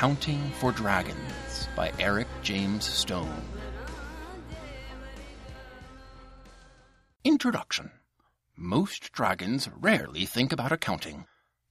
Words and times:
Accounting 0.00 0.50
for 0.52 0.72
Dragons 0.72 1.68
by 1.76 1.92
Eric 1.98 2.26
James 2.40 2.86
Stone. 2.86 3.42
Introduction 7.22 7.90
Most 8.56 9.12
dragons 9.12 9.68
rarely 9.76 10.24
think 10.24 10.54
about 10.54 10.72
accounting. 10.72 11.26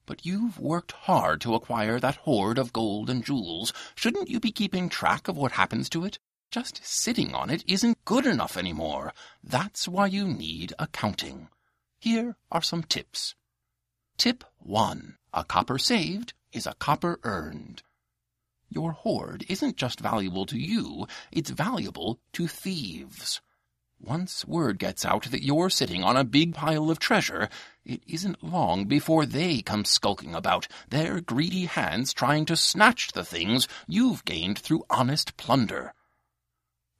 But 0.06 0.24
you've 0.24 0.60
worked 0.60 0.92
hard 0.92 1.40
to 1.40 1.56
acquire 1.56 1.98
that 1.98 2.18
hoard 2.18 2.56
of 2.56 2.72
gold 2.72 3.10
and 3.10 3.24
jewels. 3.24 3.72
Shouldn't 3.96 4.30
you 4.30 4.38
be 4.38 4.52
keeping 4.52 4.88
track 4.88 5.26
of 5.26 5.36
what 5.36 5.50
happens 5.50 5.88
to 5.88 6.04
it? 6.04 6.20
Just 6.52 6.86
sitting 6.86 7.34
on 7.34 7.50
it 7.50 7.64
isn't 7.66 8.04
good 8.04 8.26
enough 8.26 8.56
anymore. 8.56 9.12
That's 9.42 9.88
why 9.88 10.06
you 10.06 10.24
need 10.24 10.72
accounting. 10.78 11.48
Here 11.98 12.36
are 12.52 12.62
some 12.62 12.84
tips. 12.84 13.34
Tip 14.16 14.44
1. 14.60 15.16
A 15.34 15.42
copper 15.42 15.78
saved 15.78 16.32
is 16.52 16.68
a 16.68 16.74
copper 16.74 17.18
earned. 17.24 17.82
Your 18.72 18.92
hoard 18.92 19.44
isn't 19.48 19.76
just 19.76 19.98
valuable 19.98 20.46
to 20.46 20.56
you, 20.56 21.08
it's 21.32 21.50
valuable 21.50 22.20
to 22.34 22.46
thieves. 22.46 23.40
Once 23.98 24.46
word 24.46 24.78
gets 24.78 25.04
out 25.04 25.24
that 25.24 25.42
you're 25.42 25.68
sitting 25.68 26.04
on 26.04 26.16
a 26.16 26.24
big 26.24 26.54
pile 26.54 26.88
of 26.88 27.00
treasure, 27.00 27.50
it 27.84 28.00
isn't 28.06 28.44
long 28.44 28.84
before 28.86 29.26
they 29.26 29.60
come 29.60 29.84
skulking 29.84 30.36
about, 30.36 30.68
their 30.88 31.20
greedy 31.20 31.66
hands 31.66 32.12
trying 32.12 32.46
to 32.46 32.56
snatch 32.56 33.10
the 33.12 33.24
things 33.24 33.66
you've 33.88 34.24
gained 34.24 34.58
through 34.58 34.84
honest 34.88 35.36
plunder. 35.36 35.92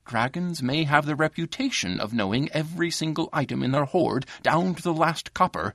Dragons 0.04 0.60
may 0.60 0.82
have 0.82 1.06
the 1.06 1.14
reputation 1.14 2.00
of 2.00 2.12
knowing 2.12 2.50
every 2.50 2.90
single 2.90 3.28
item 3.32 3.62
in 3.62 3.70
their 3.70 3.84
hoard 3.84 4.26
down 4.42 4.74
to 4.74 4.82
the 4.82 4.92
last 4.92 5.32
copper, 5.32 5.72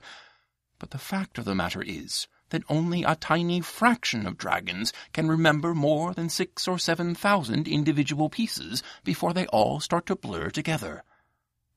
but 0.78 0.90
the 0.90 0.98
fact 0.98 1.38
of 1.38 1.46
the 1.46 1.54
matter 1.54 1.82
is 1.82 2.28
that 2.50 2.62
only 2.68 3.02
a 3.02 3.16
tiny 3.16 3.60
fraction 3.60 4.26
of 4.26 4.38
dragons 4.38 4.92
can 5.12 5.28
remember 5.28 5.74
more 5.74 6.14
than 6.14 6.28
six 6.28 6.68
or 6.68 6.78
seven 6.78 7.14
thousand 7.14 7.66
individual 7.66 8.28
pieces 8.28 8.82
before 9.04 9.32
they 9.32 9.46
all 9.46 9.80
start 9.80 10.06
to 10.06 10.16
blur 10.16 10.50
together. 10.50 11.02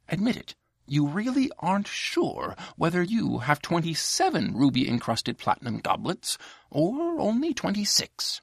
Admit 0.07 0.37
it, 0.37 0.55
you 0.87 1.07
really 1.07 1.51
aren't 1.59 1.87
sure 1.87 2.55
whether 2.75 3.03
you 3.03 3.39
have 3.39 3.61
27 3.61 4.55
ruby-encrusted 4.55 5.37
platinum 5.37 5.79
goblets 5.79 6.37
or 6.71 7.19
only 7.19 7.53
26. 7.53 8.41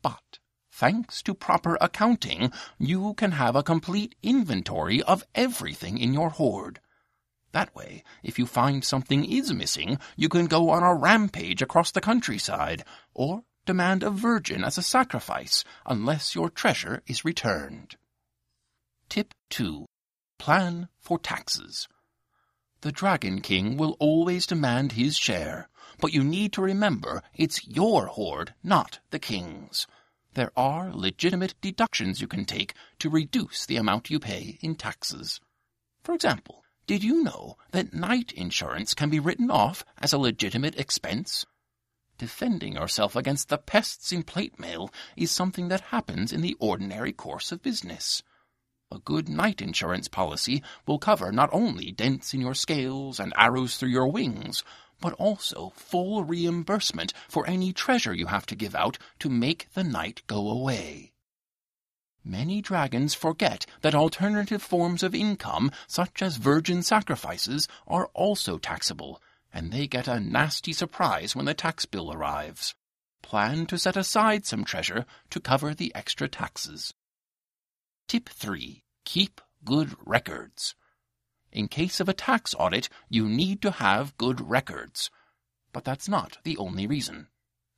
But 0.00 0.38
thanks 0.72 1.22
to 1.22 1.34
proper 1.34 1.76
accounting, 1.80 2.52
you 2.78 3.14
can 3.14 3.32
have 3.32 3.54
a 3.54 3.62
complete 3.62 4.14
inventory 4.22 5.02
of 5.02 5.24
everything 5.34 5.98
in 5.98 6.14
your 6.14 6.30
hoard. 6.30 6.80
That 7.52 7.74
way, 7.74 8.04
if 8.22 8.38
you 8.38 8.46
find 8.46 8.84
something 8.84 9.24
is 9.24 9.52
missing, 9.52 9.98
you 10.16 10.28
can 10.28 10.46
go 10.46 10.70
on 10.70 10.82
a 10.82 10.94
rampage 10.94 11.62
across 11.62 11.90
the 11.90 12.00
countryside, 12.00 12.84
or 13.14 13.44
demand 13.64 14.02
a 14.02 14.10
virgin 14.10 14.64
as 14.64 14.78
a 14.78 14.82
sacrifice, 14.82 15.64
unless 15.84 16.34
your 16.34 16.50
treasure 16.50 17.02
is 17.06 17.24
returned. 17.24 17.96
Tip 19.08 19.34
2. 19.50 19.86
Plan 20.38 20.88
for 20.98 21.18
taxes. 21.18 21.88
The 22.82 22.92
Dragon 22.92 23.40
King 23.40 23.76
will 23.76 23.96
always 23.98 24.46
demand 24.46 24.92
his 24.92 25.16
share, 25.16 25.68
but 25.98 26.12
you 26.12 26.22
need 26.22 26.52
to 26.52 26.62
remember 26.62 27.22
it's 27.34 27.66
your 27.66 28.06
hoard, 28.06 28.54
not 28.62 29.00
the 29.10 29.18
king's. 29.18 29.86
There 30.34 30.52
are 30.54 30.92
legitimate 30.92 31.54
deductions 31.62 32.20
you 32.20 32.28
can 32.28 32.44
take 32.44 32.74
to 32.98 33.08
reduce 33.08 33.64
the 33.64 33.78
amount 33.78 34.10
you 34.10 34.20
pay 34.20 34.58
in 34.60 34.74
taxes. 34.74 35.40
For 36.02 36.14
example, 36.14 36.62
did 36.86 37.02
you 37.02 37.24
know 37.24 37.56
that 37.72 37.92
knight 37.92 38.30
insurance 38.30 38.94
can 38.94 39.10
be 39.10 39.18
written 39.18 39.50
off 39.50 39.84
as 39.98 40.12
a 40.12 40.18
legitimate 40.18 40.78
expense? 40.78 41.44
Defending 42.16 42.74
yourself 42.74 43.16
against 43.16 43.48
the 43.48 43.58
pests 43.58 44.12
in 44.12 44.22
plate 44.22 44.60
mail 44.60 44.90
is 45.16 45.32
something 45.32 45.66
that 45.66 45.90
happens 45.90 46.32
in 46.32 46.42
the 46.42 46.56
ordinary 46.60 47.12
course 47.12 47.50
of 47.50 47.60
business. 47.60 48.22
A 48.92 49.00
good 49.00 49.28
knight 49.28 49.60
insurance 49.60 50.06
policy 50.06 50.62
will 50.86 51.00
cover 51.00 51.32
not 51.32 51.50
only 51.52 51.90
dents 51.90 52.32
in 52.32 52.40
your 52.40 52.54
scales 52.54 53.18
and 53.18 53.34
arrows 53.36 53.76
through 53.76 53.88
your 53.88 54.06
wings, 54.06 54.62
but 55.00 55.12
also 55.14 55.72
full 55.74 56.22
reimbursement 56.22 57.12
for 57.28 57.44
any 57.48 57.72
treasure 57.72 58.14
you 58.14 58.26
have 58.26 58.46
to 58.46 58.54
give 58.54 58.76
out 58.76 58.96
to 59.18 59.28
make 59.28 59.66
the 59.74 59.82
knight 59.82 60.22
go 60.28 60.48
away. 60.48 61.15
Many 62.28 62.60
dragons 62.60 63.14
forget 63.14 63.66
that 63.82 63.94
alternative 63.94 64.60
forms 64.60 65.04
of 65.04 65.14
income, 65.14 65.70
such 65.86 66.20
as 66.22 66.38
virgin 66.38 66.82
sacrifices, 66.82 67.68
are 67.86 68.10
also 68.14 68.58
taxable, 68.58 69.22
and 69.54 69.70
they 69.70 69.86
get 69.86 70.08
a 70.08 70.18
nasty 70.18 70.72
surprise 70.72 71.36
when 71.36 71.44
the 71.44 71.54
tax 71.54 71.86
bill 71.86 72.12
arrives. 72.12 72.74
Plan 73.22 73.64
to 73.66 73.78
set 73.78 73.96
aside 73.96 74.44
some 74.44 74.64
treasure 74.64 75.06
to 75.30 75.38
cover 75.38 75.72
the 75.72 75.94
extra 75.94 76.26
taxes. 76.26 76.92
Tip 78.08 78.28
3. 78.28 78.82
Keep 79.04 79.40
good 79.64 79.94
records. 80.04 80.74
In 81.52 81.68
case 81.68 82.00
of 82.00 82.08
a 82.08 82.12
tax 82.12 82.56
audit, 82.58 82.88
you 83.08 83.28
need 83.28 83.62
to 83.62 83.70
have 83.70 84.18
good 84.18 84.40
records. 84.40 85.12
But 85.72 85.84
that's 85.84 86.08
not 86.08 86.38
the 86.42 86.56
only 86.56 86.88
reason. 86.88 87.28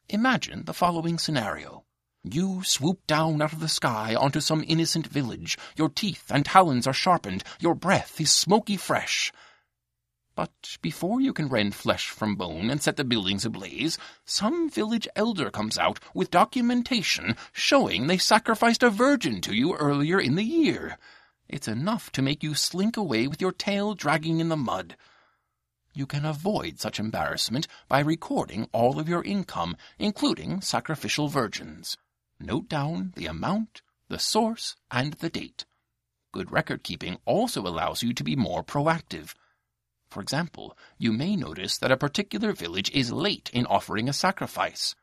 Imagine 0.08 0.64
the 0.64 0.72
following 0.72 1.18
scenario. 1.18 1.84
You 2.24 2.62
swoop 2.64 3.06
down 3.06 3.40
out 3.40 3.52
of 3.52 3.60
the 3.60 3.68
sky 3.68 4.14
onto 4.14 4.40
some 4.40 4.64
innocent 4.66 5.06
village. 5.06 5.56
Your 5.76 5.88
teeth 5.88 6.30
and 6.30 6.44
talons 6.44 6.86
are 6.86 6.92
sharpened. 6.92 7.44
Your 7.60 7.74
breath 7.74 8.20
is 8.20 8.32
smoky 8.32 8.76
fresh. 8.76 9.32
But 10.34 10.78
before 10.82 11.20
you 11.20 11.32
can 11.32 11.48
rend 11.48 11.74
flesh 11.74 12.08
from 12.08 12.36
bone 12.36 12.70
and 12.70 12.82
set 12.82 12.96
the 12.96 13.04
buildings 13.04 13.44
ablaze, 13.44 13.98
some 14.24 14.68
village 14.68 15.08
elder 15.16 15.50
comes 15.50 15.78
out 15.78 16.00
with 16.12 16.30
documentation 16.30 17.36
showing 17.52 18.06
they 18.06 18.18
sacrificed 18.18 18.82
a 18.82 18.90
virgin 18.90 19.40
to 19.42 19.54
you 19.54 19.74
earlier 19.74 20.20
in 20.20 20.34
the 20.34 20.44
year. 20.44 20.98
It's 21.48 21.68
enough 21.68 22.12
to 22.12 22.22
make 22.22 22.42
you 22.42 22.54
slink 22.54 22.96
away 22.96 23.26
with 23.26 23.40
your 23.40 23.52
tail 23.52 23.94
dragging 23.94 24.38
in 24.38 24.48
the 24.48 24.56
mud. 24.56 24.96
You 25.94 26.06
can 26.06 26.24
avoid 26.24 26.78
such 26.78 27.00
embarrassment 27.00 27.66
by 27.88 28.00
recording 28.00 28.68
all 28.72 29.00
of 29.00 29.08
your 29.08 29.22
income, 29.24 29.76
including 29.98 30.60
sacrificial 30.60 31.28
virgins. 31.28 31.96
Note 32.40 32.68
down 32.68 33.12
the 33.16 33.26
amount, 33.26 33.82
the 34.08 34.18
source, 34.18 34.76
and 34.90 35.14
the 35.14 35.28
date. 35.28 35.64
Good 36.32 36.52
record 36.52 36.82
keeping 36.82 37.18
also 37.24 37.62
allows 37.62 38.02
you 38.02 38.12
to 38.14 38.22
be 38.22 38.36
more 38.36 38.62
proactive. 38.62 39.34
For 40.10 40.22
example, 40.22 40.76
you 40.98 41.12
may 41.12 41.36
notice 41.36 41.78
that 41.78 41.92
a 41.92 41.96
particular 41.96 42.52
village 42.52 42.90
is 42.90 43.12
late 43.12 43.50
in 43.52 43.66
offering 43.66 44.08
a 44.08 44.12
sacrifice. 44.12 44.94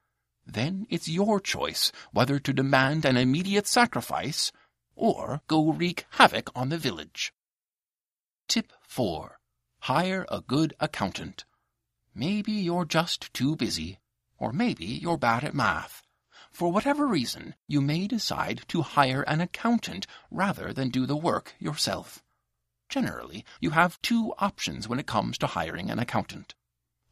Then 0.45 0.87
it's 0.89 1.07
your 1.07 1.39
choice 1.39 1.91
whether 2.11 2.39
to 2.39 2.53
demand 2.53 3.05
an 3.05 3.17
immediate 3.17 3.67
sacrifice 3.67 4.51
or 4.95 5.41
go 5.47 5.71
wreak 5.71 6.05
havoc 6.11 6.49
on 6.55 6.69
the 6.69 6.77
village. 6.77 7.33
Tip 8.47 8.71
4. 8.87 9.39
Hire 9.81 10.25
a 10.29 10.41
good 10.41 10.73
accountant. 10.79 11.45
Maybe 12.13 12.53
you're 12.53 12.85
just 12.85 13.33
too 13.33 13.55
busy, 13.55 13.99
or 14.37 14.53
maybe 14.53 14.85
you're 14.85 15.17
bad 15.17 15.43
at 15.43 15.53
math. 15.53 16.04
For 16.55 16.71
whatever 16.71 17.05
reason, 17.05 17.55
you 17.67 17.81
may 17.81 18.07
decide 18.07 18.61
to 18.69 18.81
hire 18.81 19.23
an 19.23 19.41
accountant 19.41 20.07
rather 20.31 20.71
than 20.71 20.87
do 20.87 21.05
the 21.05 21.17
work 21.17 21.53
yourself. 21.59 22.23
Generally, 22.87 23.43
you 23.59 23.71
have 23.71 24.01
two 24.01 24.33
options 24.37 24.87
when 24.87 24.97
it 24.97 25.05
comes 25.05 25.37
to 25.39 25.47
hiring 25.47 25.91
an 25.91 25.99
accountant. 25.99 26.55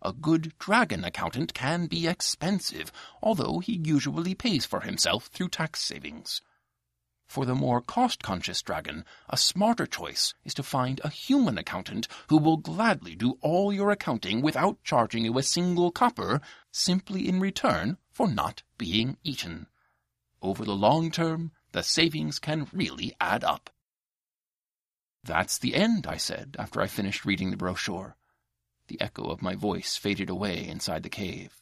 A 0.01 0.13
good 0.13 0.57
dragon 0.59 1.03
accountant 1.03 1.53
can 1.53 1.87
be 1.87 2.07
expensive, 2.07 2.89
although 3.21 3.59
he 3.59 3.81
usually 3.83 4.33
pays 4.33 4.65
for 4.65 4.79
himself 4.79 5.25
through 5.25 5.49
tax 5.49 5.81
savings. 5.81 6.41
For 7.27 7.45
the 7.45 7.53
more 7.53 7.81
cost-conscious 7.81 8.61
dragon, 8.61 9.03
a 9.27 9.35
smarter 9.35 9.85
choice 9.85 10.33
is 10.45 10.53
to 10.53 10.63
find 10.63 11.01
a 11.03 11.09
human 11.09 11.57
accountant 11.57 12.07
who 12.29 12.37
will 12.37 12.55
gladly 12.55 13.13
do 13.13 13.37
all 13.41 13.73
your 13.73 13.91
accounting 13.91 14.41
without 14.41 14.81
charging 14.85 15.25
you 15.25 15.37
a 15.37 15.43
single 15.43 15.91
copper, 15.91 16.39
simply 16.71 17.27
in 17.27 17.41
return 17.41 17.97
for 18.13 18.27
not 18.27 18.63
being 18.77 19.17
eaten. 19.23 19.67
Over 20.41 20.63
the 20.63 20.75
long 20.75 21.11
term, 21.11 21.51
the 21.71 21.83
savings 21.83 22.39
can 22.39 22.67
really 22.71 23.13
add 23.19 23.43
up. 23.43 23.69
That's 25.23 25.57
the 25.57 25.75
end, 25.75 26.05
I 26.05 26.17
said, 26.17 26.55
after 26.59 26.81
I 26.81 26.87
finished 26.87 27.25
reading 27.25 27.51
the 27.51 27.57
brochure. 27.57 28.15
The 28.87 29.01
echo 29.01 29.23
of 29.23 29.41
my 29.41 29.55
voice 29.55 29.95
faded 29.95 30.29
away 30.29 30.67
inside 30.67 31.03
the 31.03 31.09
cave. 31.09 31.61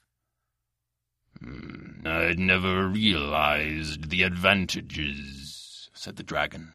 Mm, 1.42 2.06
I'd 2.06 2.40
never 2.40 2.88
realized 2.88 4.10
the 4.10 4.24
advantages, 4.24 5.90
said 5.94 6.18
the 6.18 6.24
dragon. 6.24 6.74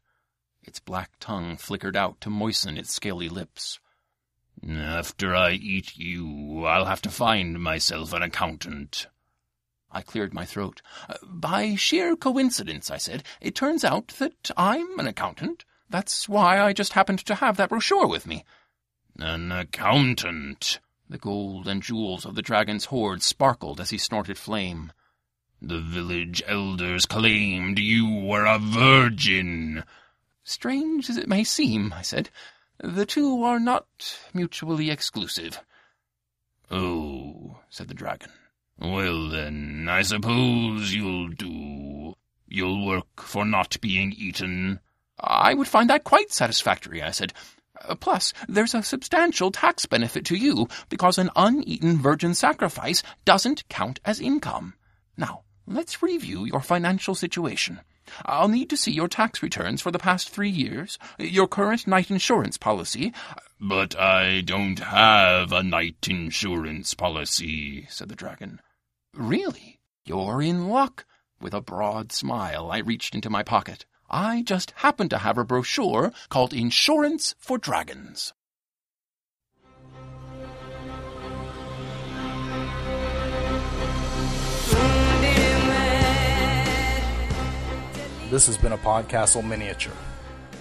Its 0.63 0.79
black 0.79 1.11
tongue 1.19 1.57
flickered 1.57 1.95
out 1.95 2.19
to 2.21 2.29
moisten 2.29 2.77
its 2.77 2.93
scaly 2.93 3.29
lips. 3.29 3.79
After 4.67 5.35
I 5.35 5.51
eat 5.51 5.97
you, 5.97 6.65
I'll 6.65 6.85
have 6.85 7.01
to 7.03 7.09
find 7.09 7.61
myself 7.61 8.13
an 8.13 8.23
accountant. 8.23 9.07
I 9.97 10.03
cleared 10.03 10.31
my 10.31 10.45
throat. 10.45 10.83
Uh, 11.09 11.15
by 11.23 11.73
sheer 11.73 12.15
coincidence, 12.15 12.91
I 12.91 12.97
said, 12.97 13.23
it 13.41 13.55
turns 13.55 13.83
out 13.83 14.09
that 14.19 14.51
I'm 14.55 14.99
an 14.99 15.07
accountant. 15.07 15.65
That's 15.89 16.29
why 16.29 16.61
I 16.61 16.71
just 16.71 16.93
happened 16.93 17.25
to 17.25 17.33
have 17.33 17.57
that 17.57 17.69
brochure 17.69 18.05
with 18.05 18.27
me. 18.27 18.45
An 19.17 19.51
accountant? 19.51 20.79
The 21.09 21.17
gold 21.17 21.67
and 21.67 21.81
jewels 21.81 22.27
of 22.27 22.35
the 22.35 22.43
dragon's 22.43 22.85
hoard 22.85 23.23
sparkled 23.23 23.81
as 23.81 23.89
he 23.89 23.97
snorted 23.97 24.37
flame. 24.37 24.93
The 25.63 25.81
village 25.81 26.43
elders 26.45 27.07
claimed 27.07 27.79
you 27.79 28.07
were 28.07 28.45
a 28.45 28.59
virgin. 28.59 29.83
Strange 30.43 31.09
as 31.09 31.17
it 31.17 31.27
may 31.27 31.43
seem, 31.43 31.91
I 31.91 32.03
said, 32.03 32.29
the 32.77 33.07
two 33.07 33.41
are 33.41 33.59
not 33.59 34.19
mutually 34.31 34.91
exclusive. 34.91 35.59
Oh, 36.69 37.57
said 37.71 37.87
the 37.87 37.95
dragon. 37.95 38.29
Well 38.79 39.29
then, 39.29 39.87
I 39.89 40.03
suppose 40.03 40.93
you'll 40.93 41.29
do. 41.29 42.15
You'll 42.47 42.85
work 42.85 43.21
for 43.21 43.43
not 43.43 43.79
being 43.81 44.13
eaten. 44.13 44.79
I 45.19 45.53
would 45.53 45.67
find 45.67 45.89
that 45.89 46.03
quite 46.03 46.31
satisfactory, 46.31 47.01
I 47.01 47.11
said. 47.11 47.33
Uh, 47.87 47.95
plus, 47.95 48.33
there's 48.47 48.73
a 48.73 48.83
substantial 48.83 49.51
tax 49.51 49.85
benefit 49.85 50.25
to 50.25 50.35
you 50.35 50.67
because 50.89 51.17
an 51.17 51.31
uneaten 51.35 51.97
virgin 51.97 52.33
sacrifice 52.33 53.03
doesn't 53.25 53.67
count 53.69 53.99
as 54.05 54.19
income. 54.19 54.75
Now, 55.17 55.43
let's 55.65 56.03
review 56.03 56.45
your 56.45 56.61
financial 56.61 57.15
situation. 57.15 57.81
I'll 58.25 58.47
need 58.47 58.69
to 58.69 58.77
see 58.77 58.91
your 58.91 59.09
tax 59.09 59.43
returns 59.43 59.81
for 59.81 59.91
the 59.91 59.99
past 59.99 60.29
three 60.29 60.49
years, 60.49 60.97
your 61.19 61.47
current 61.47 61.87
knight 61.87 62.09
insurance 62.09 62.57
policy. 62.57 63.13
But 63.59 63.99
I 63.99 64.41
don't 64.41 64.79
have 64.79 65.51
a 65.51 65.63
knight 65.63 66.07
insurance 66.07 66.93
policy, 66.93 67.87
said 67.89 68.09
the 68.09 68.15
dragon. 68.15 68.61
Really? 69.17 69.79
You're 70.05 70.43
in 70.43 70.67
luck. 70.67 71.05
With 71.41 71.55
a 71.55 71.61
broad 71.61 72.11
smile, 72.11 72.69
I 72.69 72.77
reached 72.77 73.15
into 73.15 73.31
my 73.31 73.41
pocket. 73.41 73.87
I 74.11 74.43
just 74.43 74.71
happen 74.75 75.09
to 75.09 75.17
have 75.17 75.39
a 75.39 75.43
brochure 75.43 76.11
called 76.29 76.53
Insurance 76.53 77.33
for 77.39 77.57
Dragons. 77.57 78.33
This 88.29 88.45
has 88.45 88.57
been 88.57 88.73
a 88.73 88.77
Podcastle 88.77 89.43
miniature. 89.43 89.93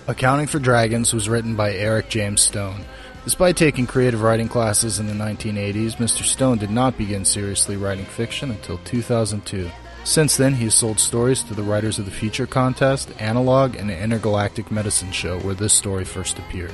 Accounting 0.09 0.47
for 0.47 0.59
Dragons 0.59 1.13
was 1.13 1.29
written 1.29 1.57
by 1.57 1.75
Eric 1.75 2.09
James 2.09 2.41
Stone. 2.41 2.87
Despite 3.27 3.57
taking 3.57 3.89
creative 3.89 4.23
writing 4.23 4.49
classes 4.49 5.01
in 5.01 5.09
the 5.09 5.13
1980s, 5.13 5.97
Mr. 5.97 6.23
Stone 6.23 6.59
did 6.59 6.71
not 6.71 6.97
begin 6.97 7.25
seriously 7.25 7.77
writing 7.77 8.05
fiction 8.05 8.53
until 8.53 8.79
2002. 8.85 9.69
Since 10.05 10.37
then, 10.37 10.55
he 10.55 10.67
has 10.67 10.77
sold 10.77 11.01
stories 11.01 11.43
to 11.43 11.55
the 11.55 11.65
Writers 11.65 11.99
of 11.99 12.05
the 12.05 12.13
Future 12.13 12.47
contest, 12.47 13.11
Analog, 13.19 13.75
and 13.75 13.91
the 13.91 14.01
Intergalactic 14.01 14.71
Medicine 14.71 15.11
Show, 15.11 15.41
where 15.41 15.57
this 15.57 15.73
story 15.73 16.05
first 16.05 16.39
appeared. 16.39 16.73